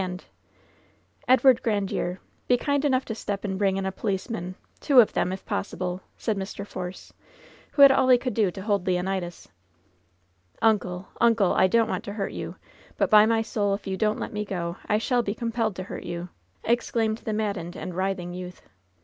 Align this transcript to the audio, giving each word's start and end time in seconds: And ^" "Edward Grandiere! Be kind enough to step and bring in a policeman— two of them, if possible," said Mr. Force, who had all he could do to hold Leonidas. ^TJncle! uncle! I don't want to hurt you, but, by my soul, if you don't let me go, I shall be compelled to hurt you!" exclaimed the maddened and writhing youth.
And 0.01 0.19
^" 0.21 0.23
"Edward 1.27 1.61
Grandiere! 1.61 2.17
Be 2.47 2.57
kind 2.57 2.83
enough 2.85 3.05
to 3.05 3.13
step 3.13 3.45
and 3.45 3.59
bring 3.59 3.77
in 3.77 3.85
a 3.85 3.91
policeman— 3.91 4.55
two 4.81 4.99
of 4.99 5.13
them, 5.13 5.31
if 5.31 5.45
possible," 5.45 6.01
said 6.17 6.37
Mr. 6.37 6.65
Force, 6.65 7.13
who 7.73 7.83
had 7.83 7.91
all 7.91 8.07
he 8.09 8.17
could 8.17 8.33
do 8.33 8.49
to 8.49 8.63
hold 8.63 8.87
Leonidas. 8.87 9.47
^TJncle! 10.59 11.05
uncle! 11.21 11.53
I 11.53 11.67
don't 11.67 11.87
want 11.87 12.03
to 12.05 12.13
hurt 12.13 12.31
you, 12.31 12.55
but, 12.97 13.11
by 13.11 13.27
my 13.27 13.43
soul, 13.43 13.75
if 13.75 13.85
you 13.85 13.95
don't 13.95 14.19
let 14.19 14.33
me 14.33 14.43
go, 14.43 14.75
I 14.87 14.97
shall 14.97 15.21
be 15.21 15.35
compelled 15.35 15.75
to 15.75 15.83
hurt 15.83 16.03
you!" 16.03 16.29
exclaimed 16.63 17.19
the 17.19 17.33
maddened 17.33 17.75
and 17.75 17.93
writhing 17.93 18.33
youth. 18.33 18.63